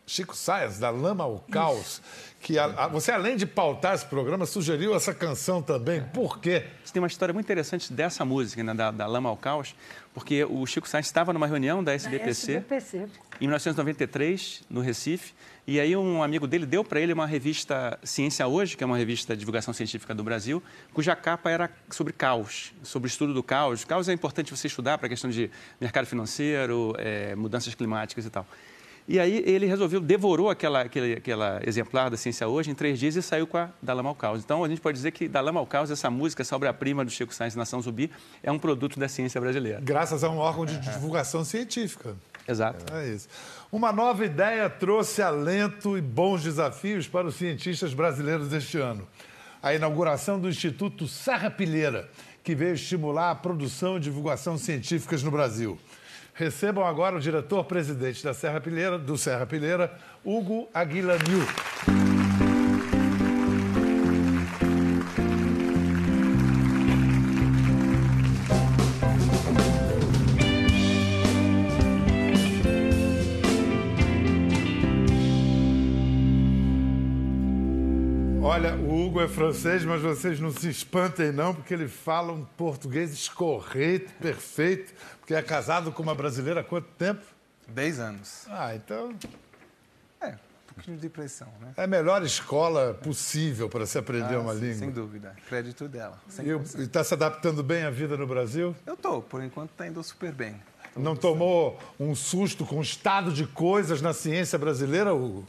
[0.06, 2.02] Chico Sainz, da Lama ao Caos,
[2.40, 6.02] que a, a, você, além de pautar esse programa, sugeriu essa canção também.
[6.12, 6.64] Por quê?
[6.92, 9.74] Tem uma história muito interessante dessa música, né, da, da Lama ao Caos,
[10.12, 13.08] porque o Chico Sainz estava numa reunião da SBPC, SBPC.
[13.40, 15.32] em 1993, no Recife,
[15.66, 18.98] e aí um amigo dele deu para ele uma revista Ciência Hoje, que é uma
[18.98, 20.62] revista de divulgação científica do Brasil,
[20.92, 23.82] cuja capa era sobre caos, sobre o estudo do caos.
[23.84, 28.30] Caos é importante você estudar para a questão de mercado financeiro, é, mudanças climáticas e
[28.30, 28.46] tal.
[29.06, 33.16] E aí ele resolveu, devorou aquela, aquele, aquela exemplar da Ciência Hoje em três dias
[33.16, 34.42] e saiu com a Da Lama ao Caos.
[34.42, 37.10] Então a gente pode dizer que Da Lama ao Caos, essa música, essa obra-prima do
[37.10, 38.10] Chico Sainz Nação Zumbi,
[38.42, 39.80] é um produto da ciência brasileira.
[39.82, 42.16] Graças a um órgão de divulgação científica.
[42.48, 42.94] Exato.
[42.94, 43.28] É isso.
[43.70, 49.06] Uma nova ideia trouxe alento e bons desafios para os cientistas brasileiros este ano.
[49.62, 52.08] A inauguração do Instituto Serra Pilheira,
[52.42, 55.78] que veio estimular a produção e divulgação científicas no Brasil.
[56.34, 61.46] Recebam agora o diretor-presidente da Serra Pilheira, do Serra Pilheira, Hugo Aguilanil.
[79.24, 84.92] É francês, mas vocês não se espantem não, porque ele fala um português escorreito, perfeito,
[85.20, 87.22] porque é casado com uma brasileira há quanto tempo?
[87.68, 88.46] 10 anos.
[88.48, 89.14] Ah, então
[90.20, 91.72] É, um pouquinho de pressão, né?
[91.76, 94.78] é a melhor escola possível para se aprender Ah, uma sim, língua.
[94.78, 95.34] Sem dúvida.
[95.48, 96.18] Crédito dela.
[96.76, 98.74] E está se adaptando bem à vida no Brasil?
[98.86, 100.54] Eu tô, por enquanto tá indo super bem.
[100.92, 101.32] Tô Não gostando.
[101.32, 105.46] tomou um susto com o estado de coisas na ciência brasileira, Hugo?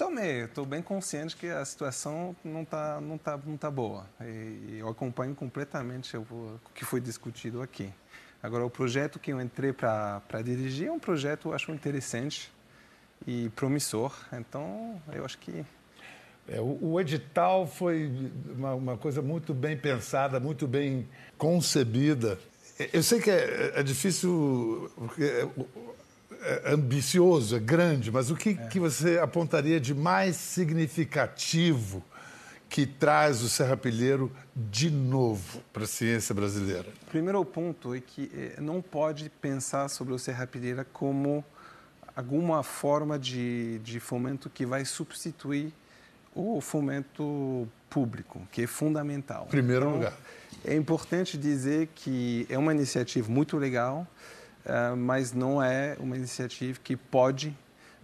[0.00, 4.06] Tomei, estou bem consciente que a situação não está não tá, não tá boa.
[4.22, 7.92] E, eu acompanho completamente o, que foi discutido aqui.
[8.42, 12.50] Agora, o projeto que eu entrei para dirigir é um projeto, eu acho, interessante
[13.26, 14.16] e promissor.
[14.32, 15.66] Então, eu acho que
[16.48, 18.10] É, o, o edital foi
[18.56, 22.38] uma, uma coisa muito bem pensada, muito bem concebida.
[22.78, 25.46] É, Eu sei que é, é difícil, porque é
[26.66, 32.02] ambicioso, é grande, mas o que, que você apontaria de mais significativo
[32.68, 36.88] que traz o Serrapilheiro de novo para a ciência brasileira?
[37.02, 41.44] O primeiro ponto é que eh, não pode pensar sobre o Serrapilheira como
[42.14, 45.72] alguma forma de, de fomento que vai substituir
[46.34, 49.46] o fomento público, que é fundamental.
[49.46, 50.14] Primeiro lugar.
[50.64, 54.06] É importante dizer que é uma iniciativa muito legal,
[54.96, 57.56] mas não é uma iniciativa que pode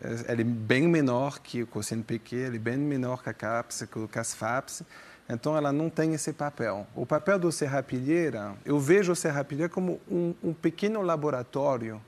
[0.02, 3.86] eh, ela é bem menor que o CNPq, ela é bem menor que a CAPES,
[3.90, 4.82] que o CASFAPS,
[5.28, 6.86] então ela não tem esse papel.
[6.94, 12.00] O papel do Serrapilheira, eu vejo o Serrapilheira como um, um pequeno laboratório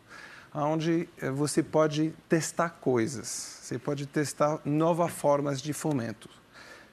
[0.54, 6.28] onde eh, você pode testar coisas, você pode testar novas formas de fomento.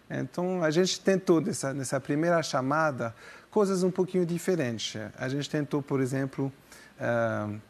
[0.09, 3.15] Então, a gente tentou, nessa, nessa primeira chamada,
[3.49, 5.01] coisas um pouquinho diferentes.
[5.17, 6.53] A gente tentou, por exemplo,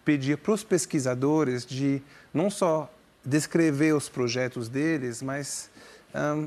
[0.03, 2.01] pedir para os pesquisadores de
[2.33, 2.91] não só
[3.23, 5.69] descrever os projetos deles, mas
[6.13, 6.45] ah,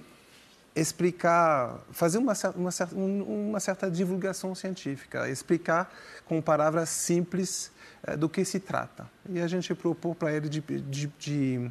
[0.77, 5.93] explicar, fazer uma, uma, um- uma certa divulgação científica, explicar
[6.25, 7.73] com palavras simples
[8.07, 9.11] eh, do que se trata.
[9.29, 11.71] E a gente propôs para ele de, de, de,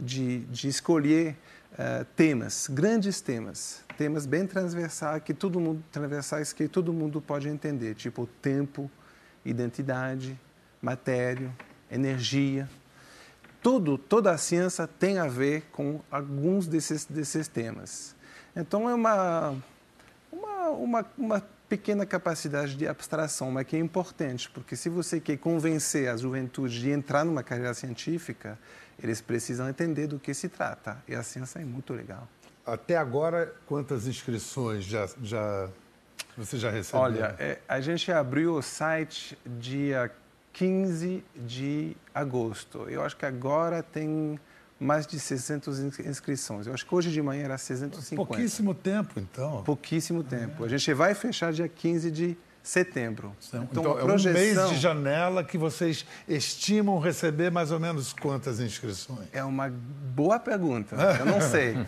[0.00, 1.36] de, de escolher
[1.78, 7.48] eh, temas, grandes temas, temas bem transversais que todo mundo transversais que todo mundo pode
[7.48, 8.90] entender, tipo tempo,
[9.44, 10.36] identidade,
[10.80, 11.50] matéria,
[11.90, 12.68] energia.
[13.62, 18.14] Tudo, toda a ciência tem a ver com alguns desses, desses temas.
[18.54, 19.54] Então, é uma,
[20.32, 25.36] uma, uma, uma pequena capacidade de abstração, mas que é importante, porque se você quer
[25.36, 28.58] convencer a juventude de entrar numa carreira científica,
[29.02, 30.96] eles precisam entender do que se trata.
[31.06, 32.26] E a ciência é muito legal.
[32.64, 35.68] Até agora, quantas inscrições já, já
[36.36, 37.00] você já recebeu?
[37.00, 40.10] Olha, é, a gente abriu o site dia
[40.58, 42.86] 15 de agosto.
[42.88, 44.38] Eu acho que agora tem
[44.78, 46.66] mais de 600 inscrições.
[46.66, 48.16] Eu acho que hoje de manhã era 650.
[48.16, 49.62] Pouquíssimo tempo, então.
[49.62, 50.64] Pouquíssimo tempo.
[50.64, 53.36] A gente vai fechar dia 15 de setembro.
[53.48, 54.32] Então, então é projeção...
[54.32, 59.28] um mês de janela que vocês estimam receber mais ou menos quantas inscrições?
[59.32, 60.96] É uma boa pergunta.
[61.20, 61.78] Eu não sei.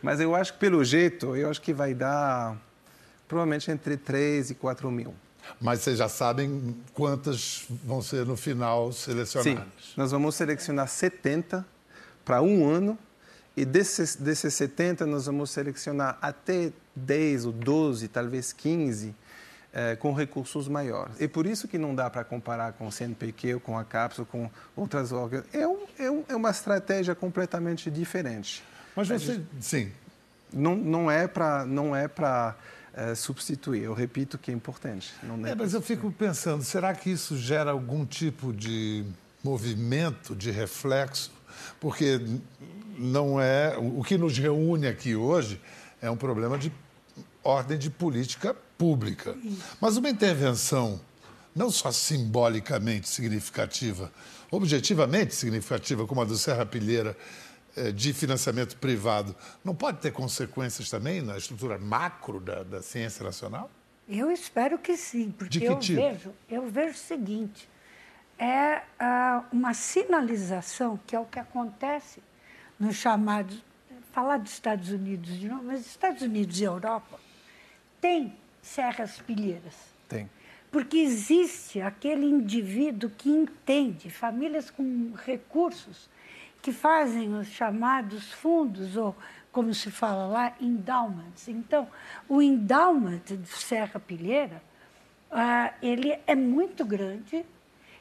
[0.00, 2.56] Mas eu acho que, pelo jeito, eu acho que vai dar
[3.28, 5.14] provavelmente entre 3 e 4 mil.
[5.60, 9.64] Mas vocês já sabem quantas vão ser no final selecionadas?
[9.82, 11.64] Sim, nós vamos selecionar 70
[12.24, 12.98] para um ano
[13.56, 19.14] e desses, desses 70 nós vamos selecionar até 10 ou 12, talvez 15
[19.72, 21.20] é, com recursos maiores.
[21.20, 24.20] É por isso que não dá para comparar com o CNPq ou com a CAPES
[24.20, 25.44] ou com outras órgãos.
[25.52, 28.64] É, um, é, um, é, uma estratégia completamente diferente.
[28.94, 29.92] Mas você, sim.
[30.52, 32.56] Não, não é para não é para
[33.14, 33.82] substituir.
[33.82, 35.12] Eu repito que é importante.
[35.22, 39.04] Não é, é mas eu fico pensando, será que isso gera algum tipo de
[39.42, 41.32] movimento, de reflexo?
[41.78, 42.20] Porque
[42.98, 45.60] não é o que nos reúne aqui hoje
[46.02, 46.72] é um problema de
[47.42, 49.36] ordem de política pública.
[49.80, 51.00] Mas uma intervenção
[51.54, 54.12] não só simbolicamente significativa,
[54.50, 57.16] objetivamente significativa, como a do Serra Pilheira,
[57.94, 63.70] de financiamento privado, não pode ter consequências também na estrutura macro da, da ciência nacional?
[64.08, 66.00] Eu espero que sim, porque eu tipo?
[66.00, 67.68] vejo, eu vejo o seguinte,
[68.36, 72.20] é uh, uma sinalização que é o que acontece
[72.78, 73.62] nos chamados,
[74.12, 77.20] falar dos Estados Unidos de novo, mas Estados Unidos e Europa
[78.00, 79.74] tem serras pilheiras.
[80.08, 80.28] Tem.
[80.72, 86.08] Porque existe aquele indivíduo que entende, famílias com recursos,
[86.62, 89.16] que fazem os chamados fundos, ou
[89.50, 91.48] como se fala lá, endowments.
[91.48, 91.88] Então,
[92.28, 94.62] o endowment de Serra Pilheira,
[95.30, 97.44] uh, ele é muito grande,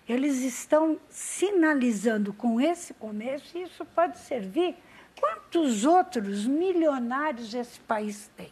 [0.07, 4.75] eles estão sinalizando com esse começo, e isso pode servir.
[5.19, 8.51] Quantos outros milionários esse país tem?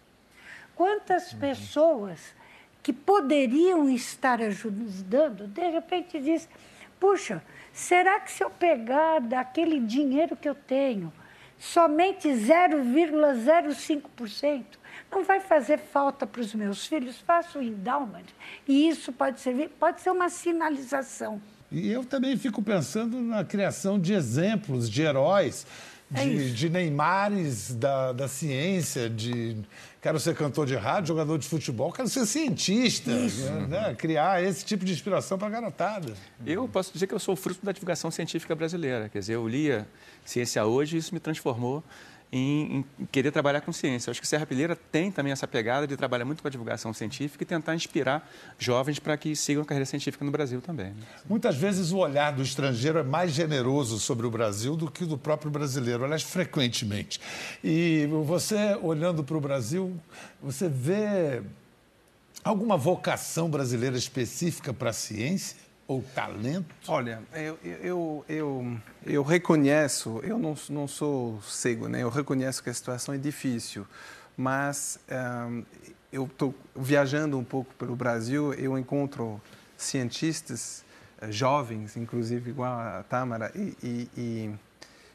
[0.76, 1.40] Quantas uhum.
[1.40, 2.36] pessoas
[2.84, 6.48] que poderiam estar ajudando, de repente diz:
[7.00, 7.44] puxa,
[7.78, 11.14] será que se eu pegar daquele dinheiro que eu tenho,
[11.60, 14.64] somente 0,05%,
[15.12, 17.20] não vai fazer falta para os meus filhos?
[17.20, 18.26] Faço o endowment.
[18.68, 21.40] E isso pode servir, pode ser uma sinalização.
[21.72, 25.68] E eu também fico pensando na criação de exemplos, de heróis
[26.14, 29.58] é de, de Neymares da, da ciência, de
[30.08, 33.68] quero ser cantor de rádio, jogador de futebol, quero ser cientista, né?
[33.68, 33.96] né?
[33.96, 36.14] criar esse tipo de inspiração para a garotada.
[36.46, 39.86] Eu posso dizer que eu sou fruto da divulgação científica brasileira, quer dizer, eu lia
[40.24, 41.84] Ciência Hoje e isso me transformou
[42.32, 44.10] em, em, querer trabalhar com ciência.
[44.10, 46.94] Eu acho que Serra Pilheira tem também essa pegada de trabalhar muito com a divulgação
[46.94, 50.88] científica e tentar inspirar jovens para que sigam a carreira científica no Brasil também.
[50.88, 51.02] Né?
[51.28, 55.08] Muitas vezes o olhar do estrangeiro é mais generoso sobre o Brasil do que o
[55.08, 57.20] do próprio brasileiro, aliás, frequentemente.
[57.64, 59.96] E você, olhando para o Brasil,
[60.42, 61.42] você vê
[62.44, 65.67] alguma vocação brasileira específica para a ciência?
[65.88, 66.76] Ou talento?
[66.88, 72.04] Olha, eu, eu, eu, eu reconheço, eu não, não sou cego, né?
[72.04, 73.88] eu reconheço que a situação é difícil,
[74.36, 75.00] mas
[76.12, 79.42] eu estou viajando um pouco pelo Brasil, eu encontro
[79.78, 80.84] cientistas
[81.22, 84.56] uh, jovens, inclusive igual a Tamara, e, e, e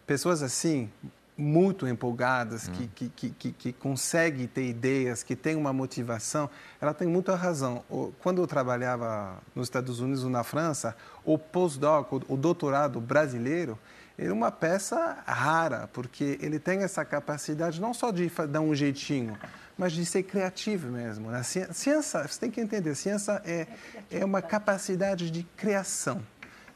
[0.06, 0.90] pessoas assim,
[1.36, 2.72] muito empolgadas, hum.
[2.94, 6.48] que, que, que, que consegue ter ideias, que tem uma motivação,
[6.80, 7.82] ela tem muita razão.
[8.20, 13.78] Quando eu trabalhava nos Estados Unidos ou na França, o postdoc, o doutorado brasileiro,
[14.18, 19.38] era uma peça rara, porque ele tem essa capacidade não só de dar um jeitinho,
[19.76, 21.30] mas de ser criativo mesmo.
[21.30, 21.42] Né?
[21.42, 23.66] Ciência, você tem que entender, ciência é,
[24.10, 26.22] é uma capacidade de criação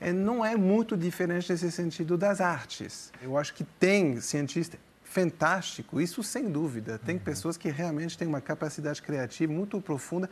[0.01, 3.13] é, não é muito diferente nesse sentido das artes.
[3.23, 6.99] Eu acho que tem cientista fantástico, isso sem dúvida.
[6.99, 7.23] Tem uhum.
[7.23, 10.29] pessoas que realmente têm uma capacidade criativa muito profunda.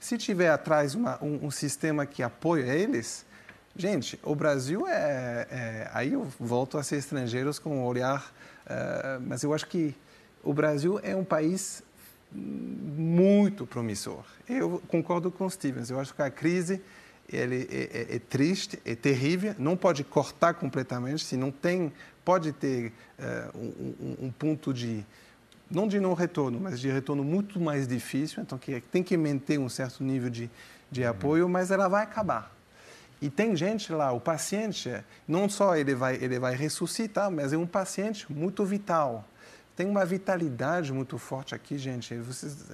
[0.00, 3.24] Se tiver atrás uma, um, um, sistema que apoia eles,
[3.76, 8.32] gente, o Brasil é, é, Aí eu volto a ser estrangeiros com um olhar,
[8.66, 9.94] uh, mas eu acho que
[10.42, 11.82] o Brasil é um país
[12.32, 14.24] muito promissor.
[14.48, 15.90] Eu concordo com o Stevens.
[15.90, 16.82] Eu acho que a crise
[17.28, 21.92] ele é, é, é, triste, é terrível, não pode cortar completamente, se não tem,
[22.24, 25.04] pode ter uh, um, um, ponto de,
[25.70, 29.58] não de não retorno, mas de retorno muito mais difícil, então que tem que manter
[29.58, 30.50] um certo nível de,
[30.90, 31.08] de uhum.
[31.08, 32.54] apoio, mas ela vai acabar.
[33.22, 34.92] E tem gente lá, o paciente,
[35.26, 39.24] não só ele vai, ele vai ressuscitar, mas é um paciente muito vital,
[39.76, 42.14] tem uma vitalidade muito forte aqui, gente.
[42.18, 42.70] Vocês,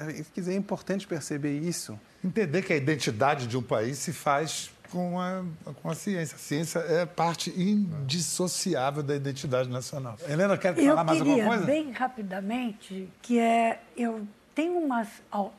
[0.49, 1.99] é importante perceber isso.
[2.23, 5.45] Entender que a identidade de um país se faz com a,
[5.83, 6.37] com a ciência.
[6.37, 10.17] A ciência é parte indissociável da identidade nacional.
[10.29, 11.65] Helena, quer eu falar mais alguma coisa?
[11.65, 15.09] bem rapidamente, que é, eu tenho umas,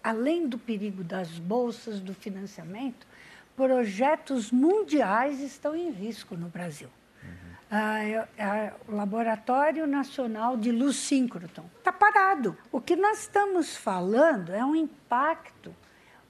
[0.04, 3.08] além do perigo das bolsas, do financiamento,
[3.56, 6.90] projetos mundiais estão em risco no Brasil.
[7.24, 8.90] Uhum.
[8.90, 12.58] o Laboratório Nacional de Luz Síncroton está parado.
[12.72, 15.74] O que nós estamos falando é um impacto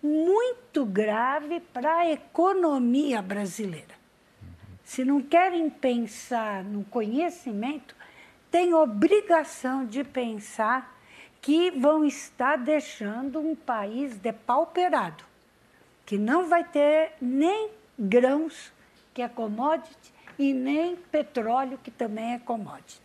[0.02, 3.96] muito grave para a economia brasileira.
[4.84, 7.96] Se não querem pensar no conhecimento,
[8.50, 10.98] têm obrigação de pensar
[11.42, 15.24] que vão estar deixando um país depauperado,
[16.06, 18.72] que não vai ter nem grãos,
[19.14, 23.00] que é commodity, e nem petróleo, que também é commodity.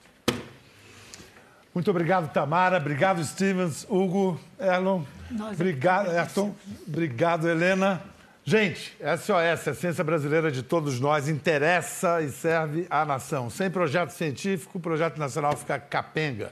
[1.76, 2.78] Muito obrigado, Tamara.
[2.78, 5.02] Obrigado, Stevens, Hugo, Erlon.
[5.30, 6.54] Nós obrigado, Ayrton.
[6.88, 8.02] Obrigado, Helena.
[8.42, 13.50] Gente, SOS, a ciência brasileira de todos nós, interessa e serve à nação.
[13.50, 16.50] Sem projeto científico, o projeto nacional fica capenga.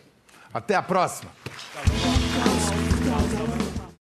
[0.52, 1.30] Até a próxima.